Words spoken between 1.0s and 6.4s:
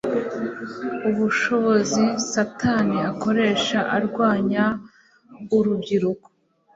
Ubushobozi Satani akoresha arwanya urubyiruko